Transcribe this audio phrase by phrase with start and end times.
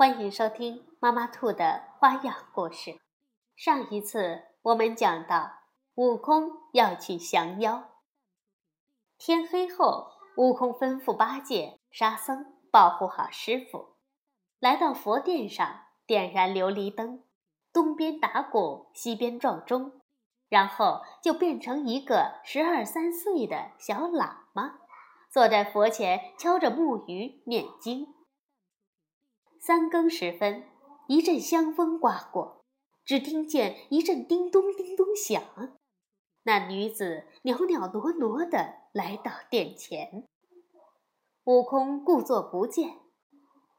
[0.00, 2.98] 欢迎收听妈妈兔的花样故事。
[3.54, 5.50] 上一次我们讲到，
[5.96, 7.90] 悟空要去降妖。
[9.18, 13.96] 天黑后，悟空吩咐八戒、沙僧保护好师傅，
[14.58, 17.22] 来到佛殿上点燃琉璃灯，
[17.70, 20.00] 东边打鼓，西边撞钟，
[20.48, 24.78] 然后就变成一个十二三岁的小喇嘛，
[25.30, 28.14] 坐在佛前敲着木鱼念经。
[29.62, 30.64] 三更时分，
[31.06, 32.64] 一阵香风刮过，
[33.04, 35.42] 只听见一阵叮咚叮咚响。
[36.44, 40.26] 那女子袅袅挪挪地来到殿前，
[41.44, 43.00] 悟空故作不见，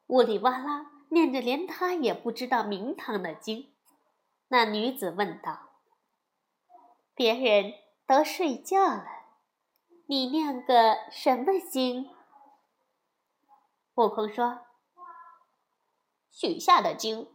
[0.05, 3.73] 呜里哇啦念着连他也不知道名堂的经。
[4.49, 5.71] 那女子问道
[7.15, 7.73] ：“别人
[8.05, 9.05] 都睡觉了，
[10.05, 12.07] 你念个什么经？”
[13.97, 14.59] 悟空说。
[16.31, 17.29] 许下的经，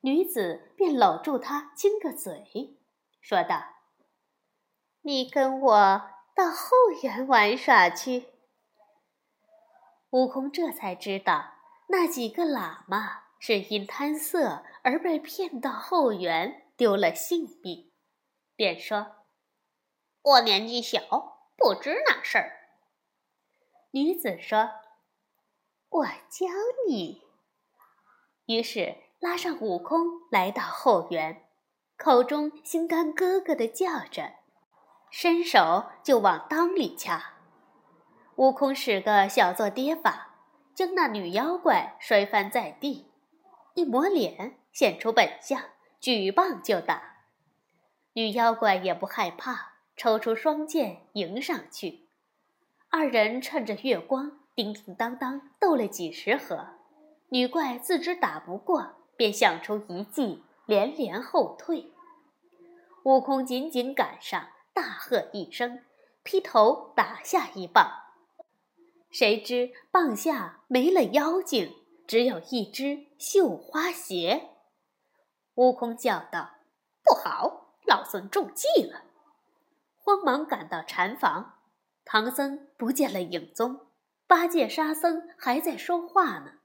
[0.00, 2.78] 女子便搂住他亲个嘴，
[3.20, 3.64] 说道
[5.02, 6.68] ：“你跟我到后
[7.02, 8.34] 园玩耍去。”
[10.10, 11.54] 悟空这才知道，
[11.88, 17.90] 那几个喇嘛是因贪色而被骗到后园，丢了性命，
[18.54, 19.26] 便说
[20.22, 21.00] ：“我年纪小，
[21.56, 22.52] 不知那事儿。”
[23.92, 24.70] 女子说
[25.88, 26.46] ：“我教
[26.86, 27.25] 你。”
[28.46, 31.42] 于是拉上悟空来到后园，
[31.96, 34.34] 口中心肝咯咯的叫着，
[35.10, 37.34] 伸手就往裆里掐。
[38.36, 40.34] 悟空使个小做跌法，
[40.74, 43.10] 将那女妖怪摔翻在地，
[43.74, 45.60] 一抹脸现出本相，
[45.98, 47.16] 举棒就打。
[48.12, 52.06] 女妖怪也不害怕，抽出双剑迎上去。
[52.90, 56.75] 二人趁着月光，叮叮当当斗了几十合。
[57.28, 61.92] 女怪自知打不过，便想出一计，连连后退。
[63.04, 65.82] 悟空紧紧赶上，大喝一声，
[66.22, 67.90] 劈头打下一棒。
[69.10, 71.74] 谁知棒下没了妖精，
[72.06, 74.50] 只有一只绣花鞋。
[75.54, 76.50] 悟空叫道
[77.02, 79.04] ：“不好，老孙中计了！”
[79.96, 81.54] 慌忙赶到禅房，
[82.04, 83.86] 唐僧不见了影踪，
[84.26, 86.55] 八戒、沙僧还在说话呢。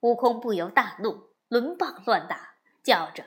[0.00, 2.54] 悟空不由大怒，抡棒乱打，
[2.84, 3.24] 叫着：“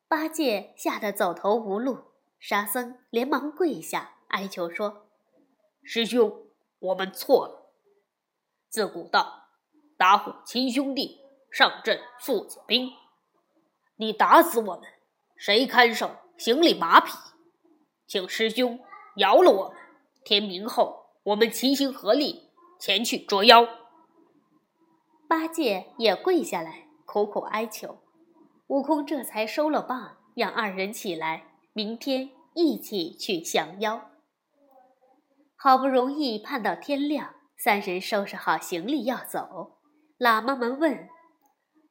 [0.08, 5.10] 八戒吓得走投无路，沙僧连忙跪下哀求说
[5.82, 6.48] ：“师兄，
[6.78, 7.74] 我们错了。
[8.70, 9.48] 自古道，
[9.98, 11.22] 打虎亲兄弟，
[11.52, 12.92] 上阵父子兵。
[13.96, 14.84] 你打死我们，
[15.36, 17.14] 谁看守行李马匹？
[18.06, 18.80] 请师兄
[19.16, 19.78] 饶了我们。
[20.24, 23.66] 天明后。”我们齐心合力前去捉妖。
[25.28, 28.00] 八戒也跪下来苦苦哀求，
[28.68, 34.12] 悟空这才收了棒，让二人起来，明天一起去降妖。
[35.56, 39.78] 好不容易盼到天亮，三人收拾好行李要走。
[40.20, 41.08] 喇嘛们问：“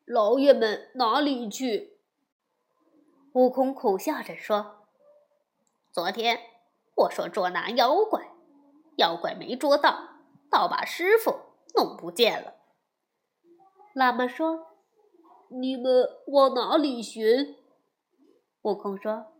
[0.04, 1.98] 老爷们哪里去？”
[3.32, 4.84] 悟空苦笑着说
[5.90, 6.38] ：“昨天
[6.94, 8.28] 我说捉拿妖怪。”
[8.96, 10.08] 妖怪没捉到，
[10.50, 11.32] 倒把师傅
[11.74, 12.54] 弄不见了。
[13.94, 14.66] 喇嘛说
[15.48, 17.56] ：“你们往哪里寻？”
[18.62, 19.32] 悟空说：“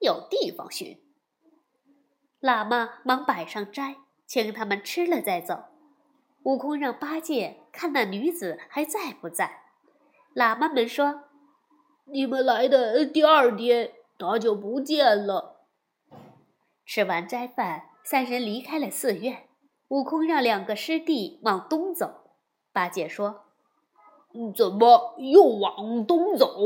[0.00, 1.02] 有地方寻。”
[2.40, 3.96] 喇嘛忙摆上斋，
[4.26, 5.64] 请他们吃了再走。
[6.44, 9.62] 悟空让八戒看那女子还在不在。
[10.34, 11.24] 喇嘛们说
[12.06, 15.66] ：“你们来的第二天，她就不见了。”
[16.86, 17.87] 吃完斋饭。
[18.10, 19.50] 三人离开了寺院，
[19.88, 22.30] 悟空让两个师弟往东走。
[22.72, 23.44] 八戒说
[24.56, 26.56] ：“怎么又往东走？”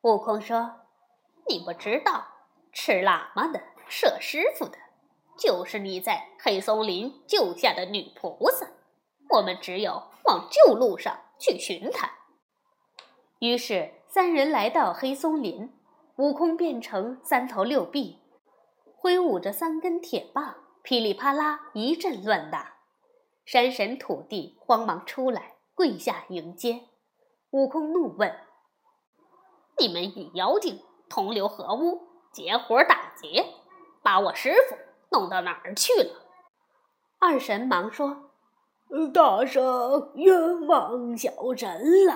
[0.00, 0.86] 悟空说
[1.46, 2.28] ：“你不知道，
[2.72, 3.60] 吃喇嘛的、
[3.90, 4.78] 射师傅的，
[5.36, 8.66] 就是你在黑松林救下的女菩萨。
[9.28, 12.10] 我们只有往旧路上去寻她。”
[13.40, 15.70] 于是三人来到黑松林，
[16.16, 18.23] 悟空变成三头六臂。
[19.04, 22.76] 挥舞着三根铁棒，噼里啪啦一阵乱打。
[23.44, 26.84] 山神土地慌忙出来，跪下迎接。
[27.50, 28.34] 悟空怒问
[29.78, 30.80] ：“你们与妖精
[31.10, 32.00] 同流合污，
[32.32, 33.44] 结伙打劫，
[34.02, 34.74] 把我师傅
[35.10, 36.22] 弄到哪儿去了？”
[37.20, 38.30] 二神忙说
[39.12, 42.14] ：“大圣冤枉小神了，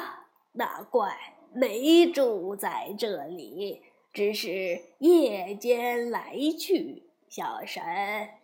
[0.53, 1.15] 那怪
[1.53, 3.83] 没住在这里，
[4.13, 7.83] 只是夜间来去，小神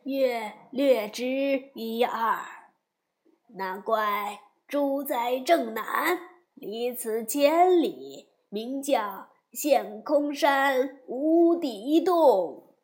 [0.04, 2.38] 也略知一二。
[3.56, 6.18] 那怪住在正南，
[6.54, 12.74] 离此千里，名叫陷空山无底洞。”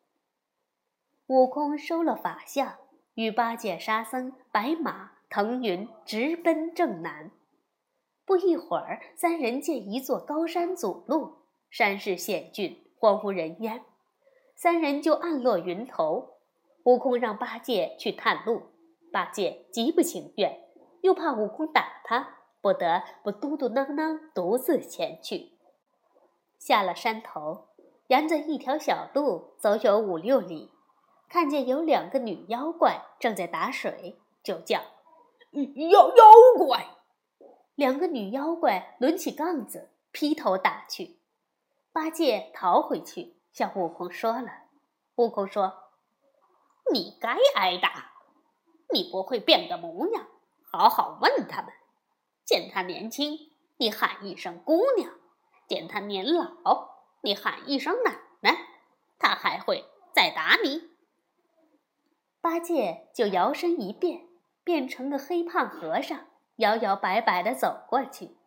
[1.27, 2.77] 悟空收了法相。
[3.15, 7.29] 与八戒、沙僧、白马、腾云直奔正南。
[8.25, 11.40] 不一会儿，三人见一座高山阻路，
[11.71, 13.83] 山势险峻，荒无人烟。
[14.55, 16.33] 三人就暗落云头。
[16.83, 18.63] 悟空让八戒去探路，
[19.11, 20.67] 八戒极不情愿，
[21.01, 25.53] 又怕悟空打他，不得不嘟嘟囔囔独自前去。
[26.59, 27.69] 下了山头，
[28.07, 30.71] 沿着一条小路走有五六里。
[31.29, 34.81] 看见有两个女妖怪正在打水，就叫
[35.91, 36.23] ：“妖妖
[36.57, 36.85] 怪！”
[37.75, 41.20] 两个女妖怪抡起杠子，劈头打去。
[41.93, 44.49] 八戒逃回去，向悟空说了。
[45.15, 45.91] 悟空说
[46.93, 48.13] ：“你该挨打，
[48.93, 50.25] 你不会变个模样，
[50.71, 51.73] 好好问他们。
[52.45, 53.37] 见他年轻，
[53.77, 55.09] 你喊一声姑娘；
[55.67, 56.91] 见他年老，
[57.23, 58.57] 你喊一声奶奶，
[59.19, 59.83] 他还会
[60.13, 60.91] 再打你。”
[62.39, 64.27] 八戒就摇身一变，
[64.63, 66.17] 变成个黑胖和尚，
[66.55, 68.37] 摇摇摆摆地走过去，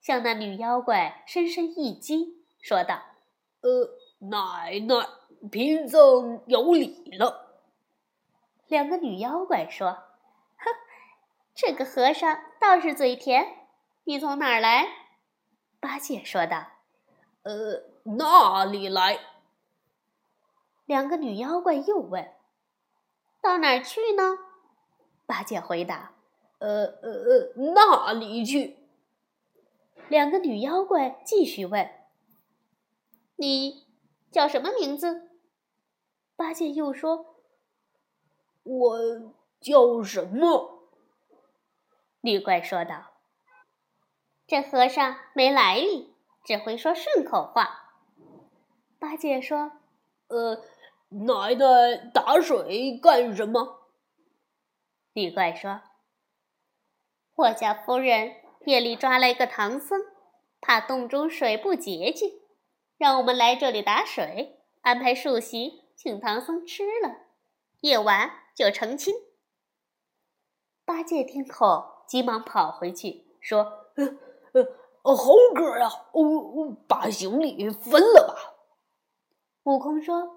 [0.00, 3.00] 向那女妖怪深深一击，说道
[3.62, 5.08] ：“呃，奶奶，
[5.52, 7.62] 贫僧有礼了。”
[8.66, 9.92] 两个女妖怪说
[10.58, 10.74] ：“哼，
[11.54, 13.68] 这个和尚倒是嘴甜。
[14.02, 14.88] 你从哪儿来？”
[15.78, 16.66] 八戒说道
[17.46, 19.20] ：“呃，那里来？”
[20.86, 22.32] 两个女妖怪又问。
[23.40, 24.38] 到哪儿去呢？
[25.24, 26.14] 八戒回答
[26.58, 28.76] ：“呃呃呃，那里去。”
[30.10, 31.88] 两个女妖怪继续问
[33.36, 33.86] ：“你
[34.30, 35.30] 叫什么名字？”
[36.36, 37.36] 八戒又说
[38.64, 38.98] ：“我
[39.60, 40.90] 叫什么？”
[42.22, 43.12] 女怪说道
[44.46, 47.92] ：“这和尚没来历，只会说顺口话。”
[48.98, 49.72] 八戒说
[50.28, 50.64] ：“呃。”
[51.08, 53.86] 奶奶打水干什么？
[55.12, 55.82] 女怪说
[57.36, 58.34] ：“我家夫人
[58.64, 60.00] 夜里抓来个唐僧，
[60.60, 62.40] 怕洞中水不洁净，
[62.96, 67.16] 让我们来这里打水，安排素席请唐僧吃了，
[67.80, 69.14] 夜晚就成亲。”
[70.84, 74.66] 八戒听后急忙跑回去说：“呃
[75.02, 78.54] 呃，猴哥呀，哦，把行李分了吧。”
[79.64, 80.36] 悟空说。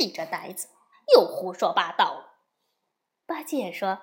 [0.00, 0.68] 你这呆子
[1.12, 2.34] 又胡说八道了。
[3.26, 3.98] 八戒说：“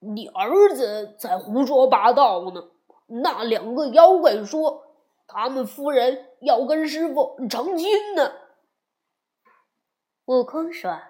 [0.00, 2.72] 你儿子才胡说八道呢。
[3.06, 4.87] 那两个妖怪说，
[5.28, 8.32] 他们夫人要跟师傅成亲呢。”
[10.26, 11.00] 悟空说：“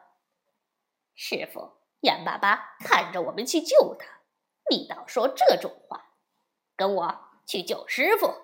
[1.16, 4.20] 师傅眼巴巴看着我们去救他，
[4.70, 6.10] 你倒说这种话，
[6.76, 8.34] 跟我去救师傅。”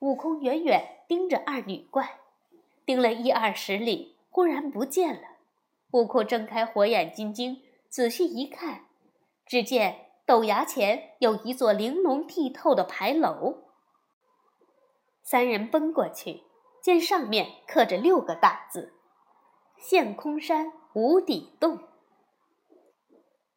[0.00, 2.20] 悟空远远盯着二女怪。
[2.86, 5.22] 盯了一二十里，忽然不见了。
[5.92, 8.84] 悟空睁开火眼金睛，仔细一看，
[9.46, 13.73] 只见陡崖前有一座玲珑剔透的牌楼。
[15.24, 16.44] 三人奔过去，
[16.80, 18.92] 见上面刻着六个大字
[19.80, 21.80] ：“陷空山无底洞。”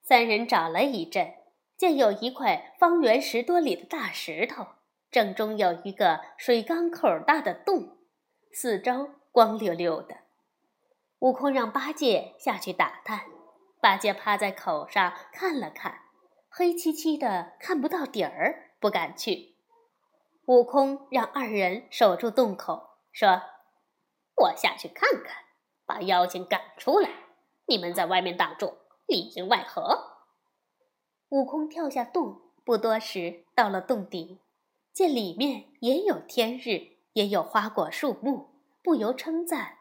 [0.02, 1.36] 三人找了一阵，
[1.78, 4.66] 见有一块方圆十多里的大石头，
[5.12, 7.98] 正中有一个水缸口大的洞，
[8.52, 9.12] 四周。
[9.30, 10.22] 光溜溜的，
[11.20, 13.26] 悟空让八戒下去打探。
[13.80, 16.00] 八戒趴在口上看了看，
[16.50, 19.57] 黑漆漆的，看不到底儿，不敢去。
[20.48, 23.42] 悟空让二人守住洞口，说
[24.34, 25.44] ：“我下去看看，
[25.86, 27.10] 把妖精赶出来。
[27.66, 28.78] 你们在外面挡住，
[29.08, 30.22] 里应外合。”
[31.28, 34.40] 悟空跳下洞，不多时到了洞底，
[34.94, 38.62] 见里面也有天日，也有花果树木。
[38.82, 39.80] 不由称赞：“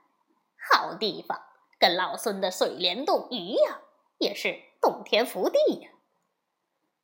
[0.73, 1.43] 好地方，
[1.79, 3.83] 跟老孙的水帘洞一样，
[4.19, 5.91] 也是洞天福地呀。”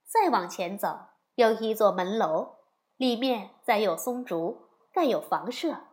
[0.04, 0.99] 再往前走，
[1.37, 2.57] 有一座门楼，
[3.02, 5.88] 里面栽有松竹，盖有房舍。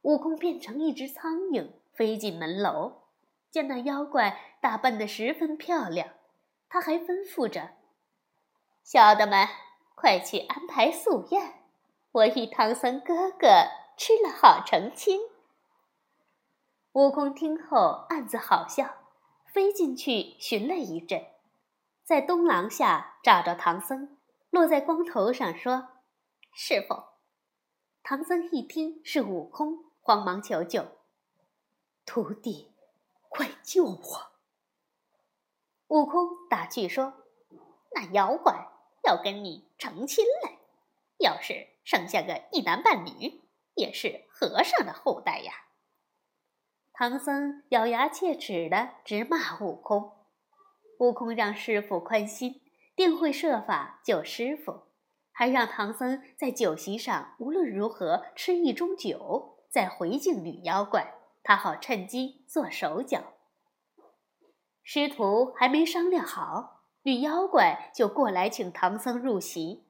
[0.00, 3.02] 悟空变成一只苍蝇，飞进门楼，
[3.50, 6.08] 见那妖怪打扮得十分漂亮，
[6.70, 7.72] 他还吩咐着
[8.82, 9.46] ：“小的们，
[9.94, 11.56] 快去安排素宴，
[12.12, 13.46] 我与唐僧哥哥
[13.98, 15.20] 吃了好成亲。”
[16.94, 18.94] 悟空听后暗自好笑，
[19.52, 21.22] 飞进去寻了一阵，
[22.02, 24.16] 在东廊下找着唐僧，
[24.48, 25.88] 落在光头上说
[26.56, 27.04] ：“师傅。”
[28.02, 30.86] 唐僧一听是悟空，慌忙求救
[32.06, 32.72] ：“徒弟，
[33.28, 34.32] 快救我！”
[35.88, 37.12] 悟空打趣说
[37.94, 38.68] ：“那妖怪
[39.04, 40.58] 要跟你成亲来，
[41.18, 43.42] 要是生下个一男半女，
[43.74, 45.52] 也是和尚的后代呀。”
[46.94, 50.16] 唐僧咬牙切齿的直骂悟空，
[50.98, 52.62] 悟空让师傅宽心，
[52.94, 54.85] 定会设法救师傅，
[55.38, 61.12] 还让唐僧在酒席上无论如何吃一盅酒，再回敬女妖怪，
[61.42, 63.34] 他好趁机做手脚。
[64.82, 69.84] 师徒还没商量好，女妖怪就过来请唐僧入席，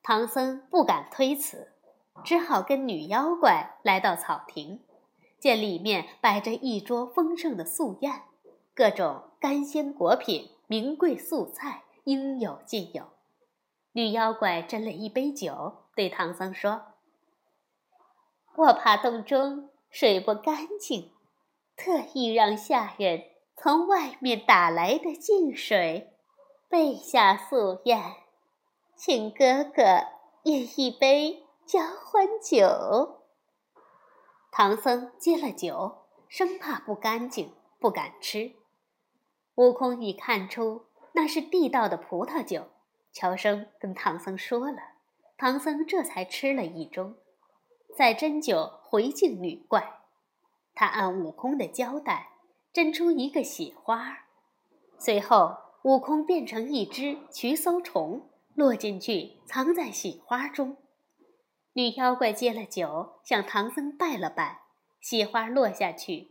[0.00, 1.72] 唐僧不敢推辞，
[2.22, 4.84] 只好跟女妖怪来到草亭。
[5.40, 8.22] 见里面摆着一桌丰盛的素宴，
[8.76, 13.17] 各种干鲜果品、名贵素菜应有尽有。
[13.92, 16.94] 女妖怪斟了一杯酒，对唐僧说
[18.56, 21.12] ：“我怕洞中水不干净，
[21.76, 23.24] 特意让下人
[23.56, 26.12] 从外面打来的净水
[26.68, 28.00] 备下素宴，
[28.94, 29.82] 请哥哥
[30.44, 33.24] 饮一杯交欢酒。”
[34.52, 38.54] 唐僧接了酒，生怕不干净，不敢吃。
[39.54, 42.68] 悟空已看出那是地道的葡萄酒，
[43.18, 44.78] 乔生跟唐僧说了。
[45.36, 47.14] 唐僧这才吃了一盅，
[47.96, 50.02] 再斟酒回敬女怪。
[50.72, 52.28] 他按悟空的交代，
[52.72, 54.26] 斟出一个喜花，
[55.00, 60.76] 随后悟空变成一只瞿叟虫，落进去藏在喜花中。
[61.72, 64.60] 女妖怪接了酒，向唐僧拜了拜，
[65.00, 66.30] 喜花落下去。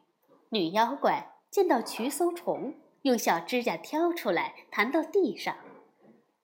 [0.51, 5.57] 女妖怪见到瞿叟虫，用小指甲挑出来，弹到地上。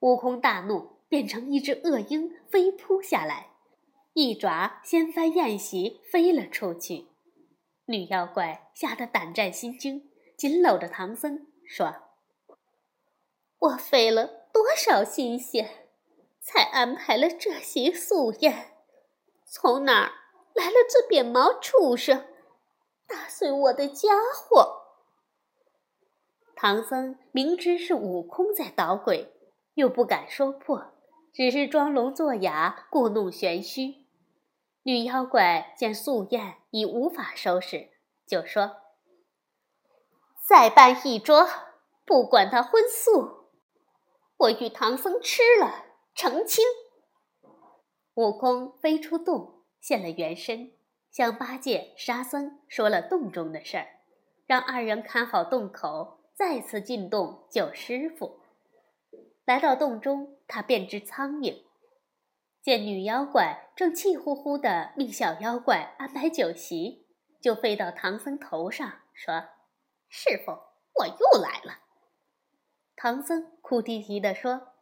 [0.04, 3.52] 悟空大怒，变成一只恶鹰，飞扑下来，
[4.12, 7.08] 一爪掀翻宴席，飞了出去。
[7.86, 11.96] 女妖怪吓得胆战心惊，紧搂着唐僧说
[13.60, 15.88] ：“我费了多少心血，
[16.42, 18.74] 才安排了这席素宴。”
[19.48, 20.12] 从哪儿
[20.54, 22.28] 来了这扁毛畜生，
[23.08, 24.82] 打碎我的家伙？
[26.58, 29.33] 唐僧明知是悟空在捣鬼，
[29.76, 30.94] 又不敢说破，
[31.34, 34.06] 只是装聋作哑，故弄玄虚。
[34.84, 37.90] 女妖怪见素宴已无法收拾，
[38.28, 38.78] 就说
[40.46, 41.48] ：“再办一桌，
[42.06, 43.48] 不管他荤素，
[44.38, 46.64] 我与唐僧吃了成亲。”
[48.16, 50.74] 悟空飞出洞，现了原身，
[51.10, 53.88] 向八戒、沙僧说了洞中的事儿，
[54.46, 58.43] 让二人看好洞口，再次进洞救师傅。
[59.46, 61.64] 来到洞中，他变只苍蝇，
[62.62, 67.06] 见女妖怪正气呼呼地命小妖怪安排酒席，
[67.42, 69.50] 就飞到唐僧头上说
[70.08, 71.80] ：“师傅，我又来了。”
[72.96, 74.74] 唐僧哭啼啼地说：“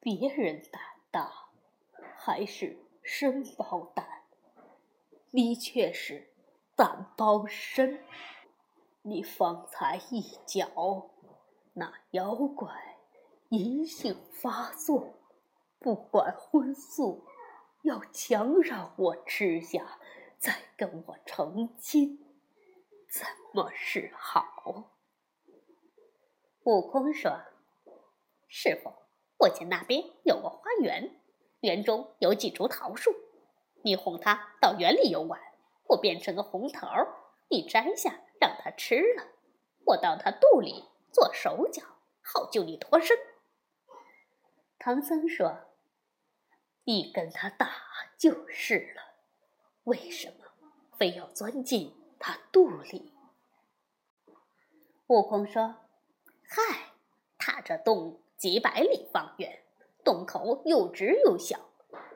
[0.00, 1.32] 别人胆大。”
[2.22, 4.06] 还是身包胆，
[5.30, 6.30] 你却是
[6.76, 8.04] 胆包身。
[9.00, 11.10] 你方才一脚，
[11.72, 12.89] 那妖怪
[13.50, 15.12] 淫性发作，
[15.80, 17.26] 不管荤素，
[17.82, 19.98] 要强让我吃下，
[20.38, 22.24] 再跟我成亲，
[23.10, 24.92] 怎么是好？
[26.62, 27.40] 悟空说
[28.46, 28.92] ：“师傅，
[29.38, 31.16] 我家那边有个花园。”
[31.62, 33.10] 园中有几株桃树，
[33.82, 35.40] 你哄他到园里游玩，
[35.88, 36.88] 我变成个红桃，
[37.48, 39.24] 你摘下让他吃了，
[39.86, 41.82] 我到他肚里做手脚，
[42.22, 43.18] 好救你脱身。
[44.82, 45.58] 唐僧说
[46.84, 47.70] ：“你跟他打
[48.16, 49.02] 就是了，
[49.84, 50.46] 为什么
[50.96, 53.12] 非要钻进他肚里？”
[55.08, 55.76] 悟空说
[56.48, 56.92] ：“嗨，
[57.36, 59.62] 他这洞几百里方圆。”
[60.02, 61.60] 洞口又直又小，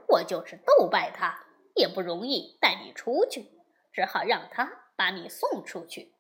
[0.09, 1.45] 我就是斗败他，
[1.75, 3.53] 也不容易带你出去，
[3.93, 6.15] 只好让他把你送出去。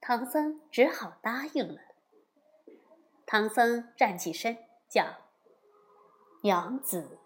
[0.00, 1.80] 唐僧只好答应了。
[3.24, 4.58] 唐僧站起身，
[4.90, 5.16] 叫
[6.42, 7.18] 娘子。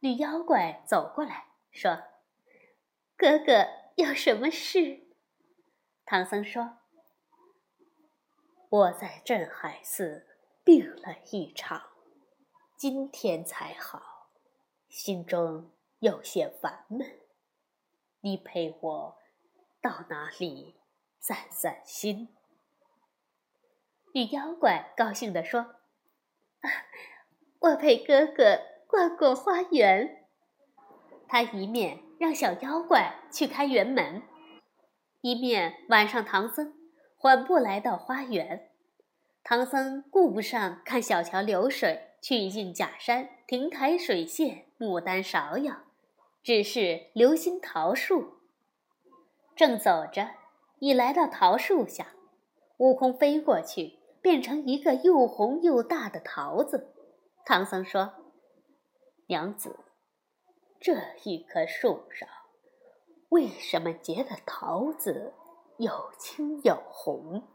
[0.00, 2.02] 女妖怪走过来，说
[3.16, 5.06] ：“哥哥有什么事？”
[6.04, 6.78] 唐僧说
[8.68, 10.26] ：“我在镇海寺
[10.64, 11.90] 病了一场，
[12.76, 14.30] 今天才好，
[14.88, 17.20] 心中有些烦闷。
[18.20, 19.18] 你陪我
[19.80, 20.74] 到哪里
[21.20, 22.34] 散散心？”
[24.14, 25.76] 女妖怪高兴地说
[27.60, 30.26] ：“我陪哥哥逛逛花园。”
[31.28, 34.22] 他一面让小妖怪去开园门，
[35.20, 36.74] 一面晚上唐僧
[37.16, 38.70] 缓步来到花园。
[39.44, 45.84] 唐僧顾不上看小桥流水、曲径假山、亭台水榭、牡丹芍药，
[46.42, 48.38] 只是留心桃树。
[49.54, 50.30] 正走着，
[50.78, 52.14] 已来到桃树下，
[52.78, 56.94] 悟空飞过去，变成一个又红又大的桃子。
[57.44, 58.12] 唐僧说
[59.28, 59.80] ：“娘子。”
[60.80, 62.28] 这一棵树上，
[63.30, 65.34] 为什么结的桃子
[65.76, 67.48] 有青有红？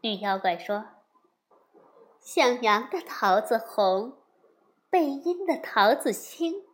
[0.00, 0.86] 女妖怪说
[2.20, 4.18] ：“向阳的桃子红，
[4.90, 6.64] 背阴的桃子青，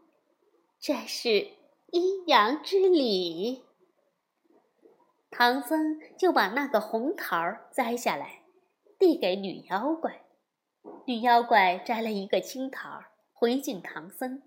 [0.81, 1.51] 这是
[1.91, 3.67] 阴阳之理。”
[5.31, 7.37] 唐僧就把那个红桃
[7.71, 8.43] 摘下来，
[8.99, 10.23] 递给女妖怪。
[11.05, 14.43] 女妖怪摘了一个青桃，回敬唐僧。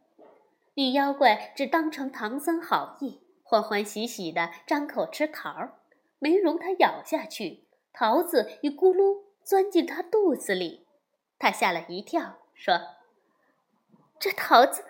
[0.73, 5.79] 女妖怪只当成唐僧好意，欢欢喜喜地张口吃桃儿，
[6.17, 10.87] 没容他咬下去，桃子一咕噜钻进他肚子里。
[11.37, 12.79] 他吓了一跳，说
[14.19, 14.83] ：“这桃子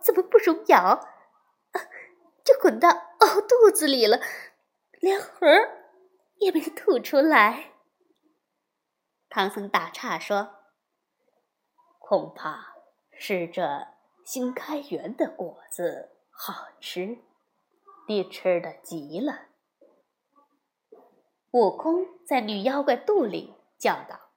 [0.00, 1.80] 怎么不容咬，啊，
[2.44, 4.20] 就滚到哦肚子里了，
[5.02, 5.46] 连核
[6.36, 7.72] 也没吐出来。”
[9.28, 10.54] 唐僧打岔说
[12.00, 12.76] ：“恐怕
[13.10, 13.88] 是这……”
[14.24, 17.18] 新开园的果子好吃，
[18.06, 19.48] 你吃的急了。
[21.50, 24.30] 悟空在女妖怪肚里叫道：“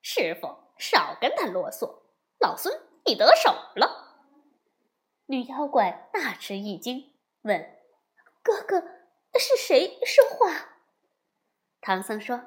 [0.00, 2.02] 师傅，少跟他啰嗦，
[2.38, 2.72] 老孙
[3.04, 4.14] 你得手了。”
[5.26, 7.76] 女妖怪大吃一惊，问
[8.40, 8.93] ：“哥哥，
[9.38, 10.76] 是谁说话？”
[11.80, 12.42] 唐僧说：“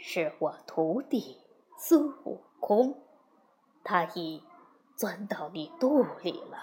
[0.00, 1.40] 是我徒弟
[1.78, 3.02] 孙悟空，
[3.82, 4.44] 他已。”
[4.96, 6.58] 钻到你肚里了。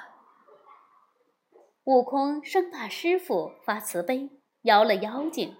[1.85, 4.29] 悟空生怕师傅发慈悲，
[4.61, 5.57] 摇了妖精，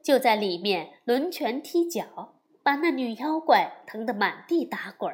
[0.00, 5.12] 就在里面抡拳踢脚，把那女妖怪疼得满地打滚，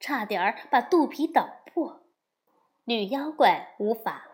[0.00, 2.02] 差点把肚皮捣破。
[2.86, 4.24] 女妖怪无法，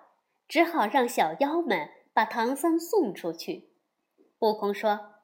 [0.48, 3.74] 只好让小妖们把唐僧送出去。
[4.38, 5.14] 悟空说：“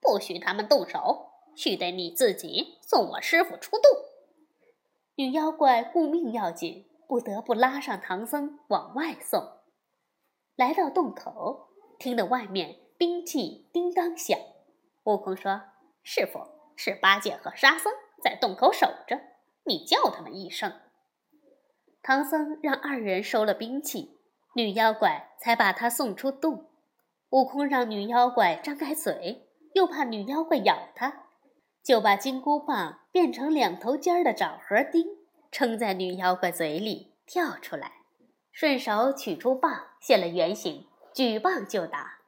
[0.00, 3.82] 不许他们动手，须得你自己送我师傅出洞。”
[5.16, 9.58] 女妖怪顾命要紧，不得不拉上唐僧往外送。
[10.56, 11.68] 来到洞口，
[11.98, 14.38] 听得外面兵器叮当响。
[15.04, 15.62] 悟空说
[16.02, 16.40] ：“师傅，
[16.76, 17.92] 是八戒和沙僧
[18.22, 19.20] 在洞口守着，
[19.64, 20.72] 你叫他们一声。”
[22.02, 24.17] 唐僧让二人收了兵器，
[24.58, 26.68] 女妖怪才把他送出洞。
[27.30, 31.26] 悟空让女妖怪张开嘴，又怕女妖怪咬他。
[31.84, 35.06] 就把金箍棒变成两头尖的枣核钉，
[35.52, 37.92] 撑在女妖怪嘴里跳出来，
[38.50, 42.18] 顺手取出棒现了原形，举棒就打。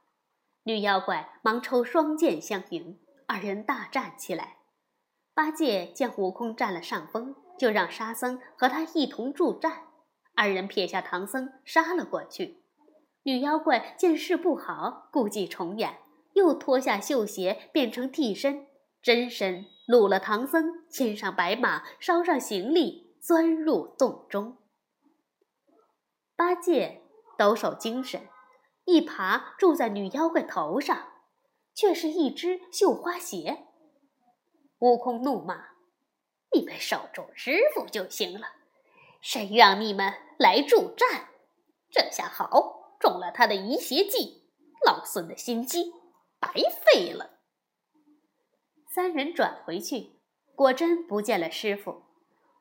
[0.62, 4.58] 女妖怪忙抽双剑相迎，二人大战起来。
[5.34, 9.88] 八戒见悟空占了上风，就让沙僧和他一同助战。
[10.34, 12.62] 二人撇下唐僧杀了过去。
[13.22, 15.98] 女妖怪见势不好，故伎重演，
[16.32, 18.66] 又脱下绣鞋变成替身。
[19.02, 24.58] 真身掳了唐僧，牵上白马，捎上行李，钻入洞中。
[26.36, 27.02] 八戒
[27.38, 28.28] 抖擞精神，
[28.84, 31.08] 一爬住在女妖怪头上，
[31.74, 33.66] 却是一只绣花鞋。
[34.78, 35.68] 悟空怒骂
[36.54, 38.48] ：“你们守住师傅就行了，
[39.20, 41.28] 谁让你们来助战？
[41.90, 44.50] 这下好，中了他的移邪计，
[44.87, 45.92] 老孙的心机
[46.38, 47.38] 白费了。”
[48.92, 50.20] 三人转回去，
[50.54, 52.04] 果真不见了师傅。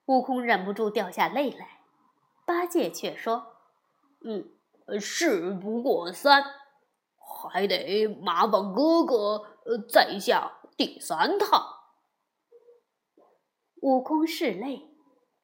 [0.05, 1.81] 悟空忍不住掉下泪来。
[2.45, 3.57] 八戒却说
[4.25, 6.43] ：“嗯，事不过三，
[7.17, 9.45] 还得麻烦哥哥
[9.87, 11.63] 再下第三趟。”
[13.81, 14.88] 悟空拭泪，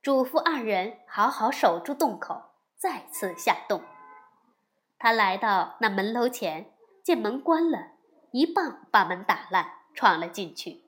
[0.05, 2.39] 嘱咐二人好好守住洞口，
[2.77, 3.81] 再次下洞。
[4.99, 6.71] 他来到那门楼前，
[7.03, 7.93] 见门关了，
[8.31, 9.65] 一棒把门打烂。
[9.95, 10.83] 闯了进去，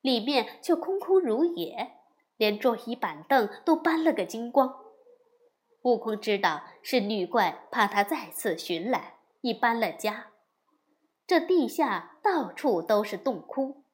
[0.00, 1.92] 里面却空空如也，
[2.36, 4.74] 连桌椅板凳都搬了个精光。
[5.82, 10.32] 悟空知道是女怪怕他再次寻来，已搬了家。
[11.28, 13.84] 这地下到处都是洞窟。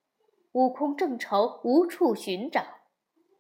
[0.52, 2.78] 悟空正愁无处寻找，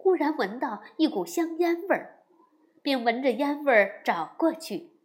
[0.08, 2.24] 忽然闻到一股香烟味儿，
[2.80, 4.98] 便闻着烟味儿找过去。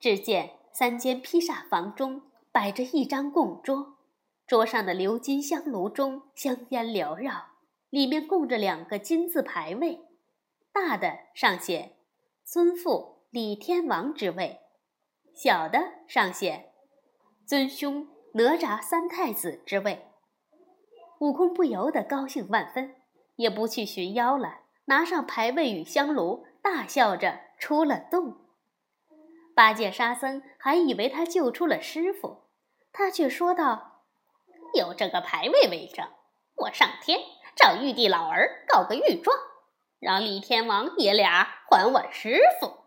[0.00, 3.98] 只见三间披萨房中摆着一张供桌，
[4.46, 7.48] 桌上的鎏金香炉中香烟缭绕，
[7.90, 10.00] 里面供着两个金字牌位，
[10.72, 11.96] 大的上写
[12.46, 14.60] “尊父李天王之位”，
[15.36, 16.70] 小的上写
[17.46, 20.06] “尊兄哪吒三太子之位”。
[21.20, 22.94] 悟空不由得高兴万分，
[23.36, 28.38] 也不去寻妖了，拿上牌位与香炉，大笑着出了洞。
[29.54, 32.48] 八戒、沙僧还以为他救出了师傅，
[32.92, 34.02] 他却说道
[34.74, 36.06] ：“有这个牌位为证，
[36.56, 37.20] 我上天
[37.54, 39.36] 找玉帝老儿告个御状，
[40.00, 42.84] 让李天王爷俩还我师傅。”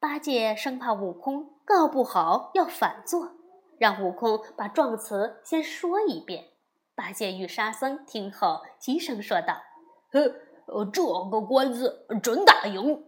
[0.00, 3.36] 八戒生怕悟空告不好要反坐，
[3.78, 6.50] 让悟空把状词先说一遍。
[6.96, 9.62] 八戒与沙僧听后齐声说道
[10.10, 13.04] ：“呵，这个官司准打赢。”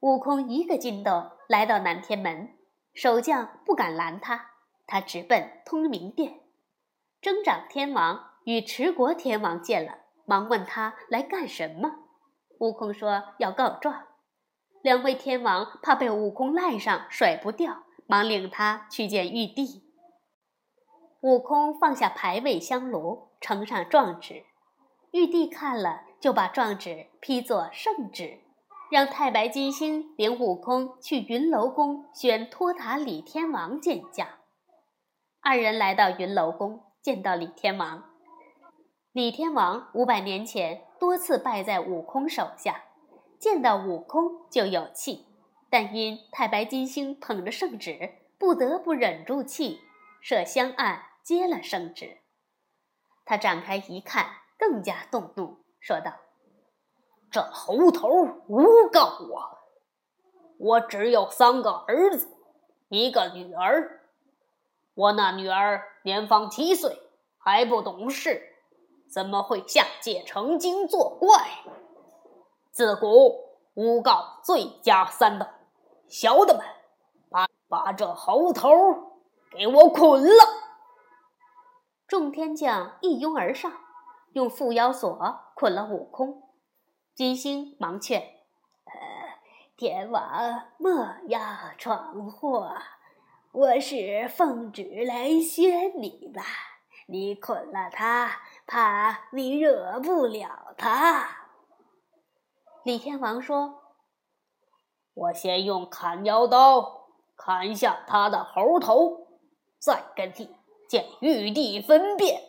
[0.00, 2.48] 悟空一个筋斗来到南天门，
[2.94, 4.52] 守将不敢拦他，
[4.86, 6.40] 他直奔通明殿。
[7.20, 11.90] 增长天王与持国天王见了，忙问他来干什么。
[12.60, 14.06] 悟空说要告状。
[14.80, 19.89] 两位天王怕被悟空赖上甩不掉，忙领他去见玉帝。
[21.22, 24.44] 悟空放下牌位香炉，呈上状纸。
[25.10, 28.38] 玉帝看了，就把状纸批作圣旨，
[28.90, 34.38] 让太白金星领悟空去云楼宫选托塔李天王见驾。
[35.42, 38.02] 二人来到云楼宫，见到李天王。
[39.12, 42.84] 李天王五百年前多次败在悟空手下，
[43.38, 45.26] 见到悟空就有气，
[45.68, 49.80] 但因太白金星捧着圣旨，不得不忍住气，
[50.22, 51.02] 设香案。
[51.22, 52.18] 接了圣旨，
[53.24, 54.26] 他展开一看，
[54.58, 56.12] 更加动怒，说道
[57.30, 58.08] ：“这猴头
[58.48, 59.58] 诬告我，
[60.58, 62.28] 我只有三个儿子，
[62.88, 64.00] 一个女儿。
[64.94, 66.98] 我那女儿年方七岁，
[67.38, 68.42] 还不懂事，
[69.08, 71.48] 怎么会下界成精作怪？
[72.72, 75.48] 自古诬告罪加三等，
[76.08, 76.64] 小的们，
[77.30, 78.68] 把把这猴头
[79.52, 80.44] 给我捆了。”
[82.10, 83.70] 众天将一拥而上，
[84.32, 85.16] 用缚妖索
[85.54, 86.42] 捆了悟空。
[87.14, 88.20] 金星忙劝
[88.84, 88.92] ：“呃，
[89.76, 91.40] 天王莫要
[91.78, 92.74] 闯祸，
[93.52, 96.42] 我是奉旨来宣你吧。
[97.06, 101.28] 你捆了他，怕你惹不了他。”
[102.82, 103.84] 李天王说
[105.14, 109.28] ：“我先用砍妖刀砍下他的猴头，
[109.78, 110.56] 再跟你。”
[110.90, 112.42] 见玉帝分辨。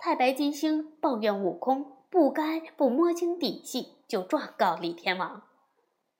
[0.00, 5.42] 太白金星抱怨悟空不该不摸清底细就状告李天王，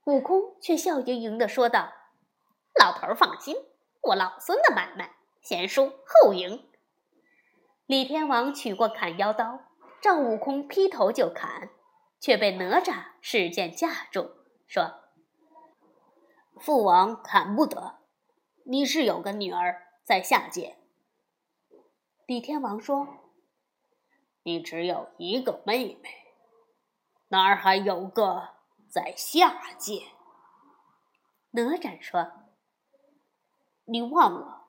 [0.05, 1.95] 悟空却笑盈盈地说道
[2.79, 3.57] ：“老头儿放心，
[4.03, 6.63] 我老孙的买卖先输后赢。”
[7.89, 9.61] 李天王取过砍妖刀，
[10.03, 11.71] 照悟空劈头就砍，
[12.21, 14.33] 却被哪吒使剑架住，
[14.67, 14.97] 说
[16.61, 18.01] ：“父王砍不得，
[18.67, 20.77] 你是有个女儿在下界。”
[22.33, 23.07] 李天王说
[24.43, 26.09] ：“你只有一个妹妹，
[27.29, 28.55] 哪儿还有个
[28.89, 30.05] 在下界？”
[31.53, 32.33] 哪吒说
[33.85, 34.69] ：“你忘了，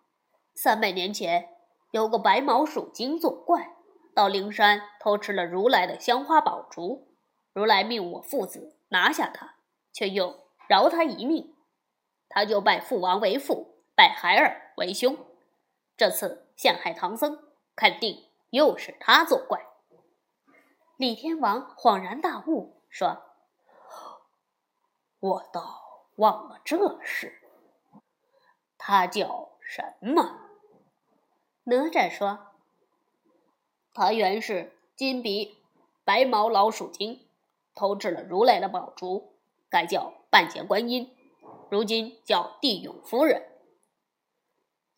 [0.54, 1.56] 三百年前
[1.92, 3.78] 有个白毛鼠精作怪，
[4.14, 7.16] 到灵山偷吃了如来的香花宝烛，
[7.54, 9.56] 如来命我父子拿下他，
[9.94, 11.56] 却又饶他一命，
[12.28, 15.18] 他就拜父王为父，拜孩儿为兄。
[15.96, 17.40] 这次陷害唐僧。”
[17.76, 19.66] 肯定又是他作怪。
[20.96, 23.24] 李天王恍然大悟，说
[25.20, 27.42] ：“我倒忘了这事。
[28.78, 30.40] 他叫什么？”
[31.66, 32.54] 哪吒说
[33.94, 35.58] ：“他原是金鼻
[36.04, 37.28] 白毛老鼠精，
[37.74, 39.34] 偷吃了如来的宝珠，
[39.70, 41.16] 改叫半截观音，
[41.72, 43.50] 如今叫地勇夫人。”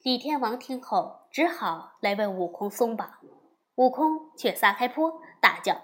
[0.03, 1.24] 李天王听后。
[1.35, 3.19] 只好来为悟空松绑，
[3.75, 5.81] 悟空却撒开泼，大叫：“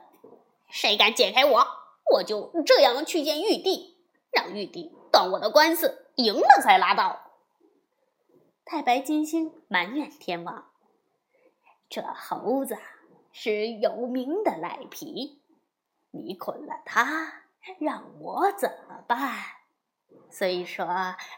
[0.71, 1.67] 谁敢解开我，
[2.13, 3.97] 我就这样去见玉帝，
[4.31, 7.33] 让玉帝断我的官司，赢了才拉倒。”
[8.63, 10.71] 太白金星埋怨天王
[11.91, 12.77] ：“这猴子
[13.33, 15.41] 是有名的赖皮，
[16.11, 17.43] 你捆了他，
[17.77, 19.37] 让我怎么办？
[20.29, 20.85] 虽说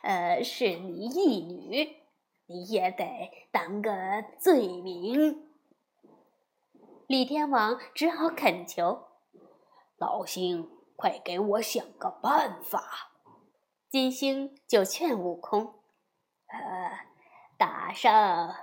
[0.03, 1.97] 呃是你义女。”
[2.45, 3.91] 你也得当个
[4.39, 5.49] 罪名。
[7.07, 9.07] 李天王只好恳求
[9.97, 13.11] ：“老星，快给我想个办法。”
[13.89, 15.75] 金星就劝悟空
[16.47, 16.99] ：“呃，
[17.57, 18.53] 大圣，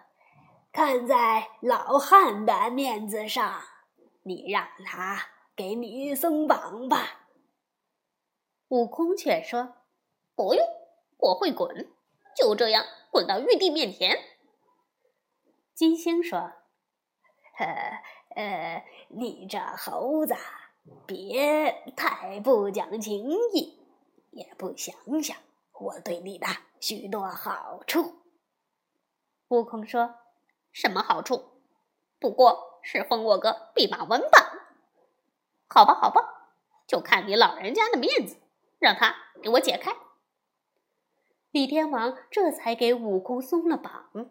[0.73, 3.61] 看在老汉的面子上，
[4.23, 5.19] 你让他
[5.55, 7.29] 给你松绑吧。”
[8.69, 9.75] 悟空却说
[10.35, 10.67] ：“不用，
[11.19, 11.93] 我会滚，
[12.37, 14.19] 就这样滚到玉帝面前。”
[15.75, 16.39] 金星说
[17.59, 18.03] ：“呃
[18.37, 20.35] 呃，你这猴子，
[21.07, 23.81] 别太不讲情义，
[24.31, 25.37] 也不想想
[25.81, 26.47] 我对你的
[26.81, 28.21] 许多好处。”
[29.49, 30.15] 悟空说
[30.73, 31.63] ：“什么好处？
[32.19, 34.53] 不过是封我个弼马温吧。
[35.69, 36.53] 好吧，好吧，
[36.87, 38.37] 就看你老人家的面子。”
[38.81, 39.95] 让他给我解开。
[41.51, 44.31] 李天王这才给悟空松了绑。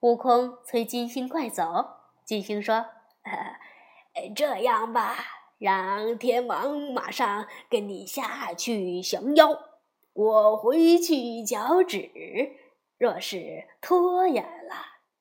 [0.00, 2.86] 悟空催金星快走，金星说
[4.34, 5.16] ：“这样吧，
[5.58, 9.48] 让天王马上跟你下去降妖，
[10.12, 12.10] 我回去交旨。
[12.96, 14.74] 若是拖延了，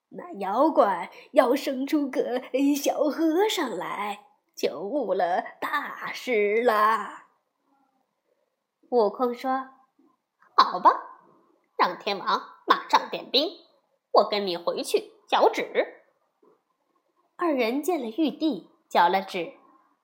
[0.10, 2.42] 那妖怪要生出个
[2.76, 7.26] 小和尚来，就误了大事了。”
[8.90, 9.70] 悟空说
[10.68, 10.92] ：“好吧，
[11.78, 13.50] 让天王马上点兵，
[14.12, 16.04] 我跟你回去交旨。”
[17.38, 19.54] 二人见了玉帝，交了旨。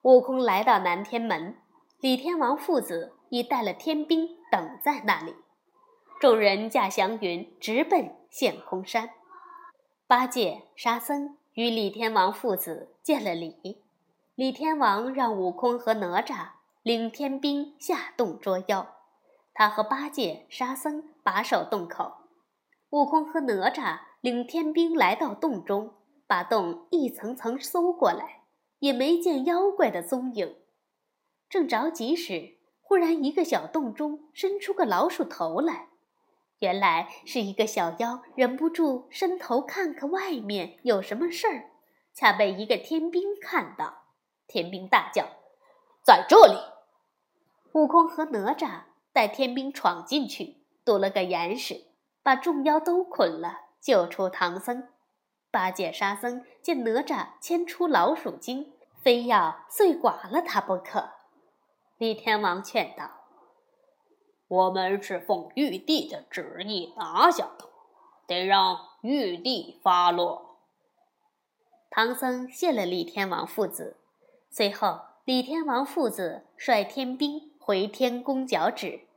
[0.04, 1.58] 悟空来到南天门，
[2.00, 5.36] 李天王父子已带了天兵等在那里。
[6.22, 9.10] 众人驾祥云直奔陷空山。
[10.08, 13.84] 八戒、沙僧与李天王父子见了礼。
[14.36, 16.52] 李天王让悟空和哪吒。
[16.84, 18.93] 领天兵下洞捉妖，
[19.54, 22.12] 他和八戒、沙僧把守洞口，
[22.90, 25.94] 悟空和哪吒领天兵来到洞中，
[26.26, 28.44] 把洞一层层搜过来，
[28.80, 30.56] 也没见妖怪的踪影。
[31.48, 35.90] 正着急时，忽然一个小洞中伸出个老鼠头来，
[36.60, 41.70] 原来是一个小妖忍不住伸头看看外面有什么事儿，
[42.16, 44.06] 恰被一个天兵看到，
[44.48, 45.28] 天兵大叫
[46.04, 46.58] ：“在这里！”
[47.74, 48.82] 悟空和哪吒
[49.14, 51.86] 带天兵闯进去，堵了个严实，
[52.24, 54.90] 把众妖都捆了，救出唐僧。
[55.52, 58.74] 八戒、沙僧见哪吒牵出老鼠精，
[59.04, 61.12] 非要碎剐了他不可。
[62.00, 63.12] 李天王劝道
[64.50, 67.70] ：“我们是奉玉帝的旨意拿下的，
[68.26, 70.58] 得让玉帝发落。”
[71.92, 73.98] 唐僧谢了李天王父子。
[74.50, 77.53] 随后，李天王父子率天兵。
[77.66, 79.08] 回天宫脚趾，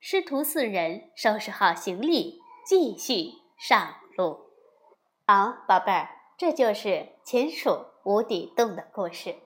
[0.00, 4.40] 师徒四人收拾好行李，继续上路。
[5.26, 9.36] 好，宝贝儿，这就是秦蜀无底洞的故事。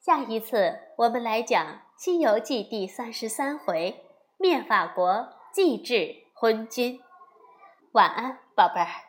[0.00, 1.66] 下一次我们来讲
[1.98, 4.02] 《西游记》第三十三回：
[4.38, 6.98] 灭法国，祭制昏君。
[7.92, 9.07] 晚安，宝贝儿。